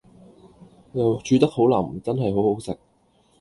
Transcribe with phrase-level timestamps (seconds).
[0.93, 2.75] 牛肉煮得好腍，真係好好食